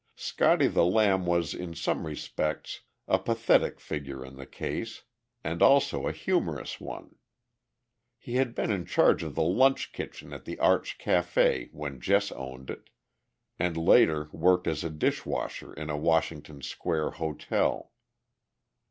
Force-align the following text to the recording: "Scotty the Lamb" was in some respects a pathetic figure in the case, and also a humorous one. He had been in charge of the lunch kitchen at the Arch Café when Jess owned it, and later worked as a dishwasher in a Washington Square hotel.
"Scotty 0.15 0.65
the 0.65 0.83
Lamb" 0.83 1.27
was 1.27 1.53
in 1.53 1.75
some 1.75 2.07
respects 2.07 2.79
a 3.07 3.19
pathetic 3.19 3.79
figure 3.79 4.25
in 4.25 4.35
the 4.35 4.47
case, 4.47 5.03
and 5.43 5.61
also 5.61 6.07
a 6.07 6.11
humorous 6.11 6.79
one. 6.79 7.17
He 8.17 8.37
had 8.37 8.55
been 8.55 8.71
in 8.71 8.87
charge 8.87 9.21
of 9.21 9.35
the 9.35 9.43
lunch 9.43 9.93
kitchen 9.93 10.33
at 10.33 10.43
the 10.45 10.57
Arch 10.57 10.97
Café 10.97 11.71
when 11.71 12.01
Jess 12.01 12.31
owned 12.31 12.71
it, 12.71 12.89
and 13.59 13.77
later 13.77 14.27
worked 14.31 14.65
as 14.65 14.83
a 14.83 14.89
dishwasher 14.89 15.71
in 15.71 15.91
a 15.91 15.97
Washington 15.97 16.63
Square 16.63 17.11
hotel. 17.21 17.91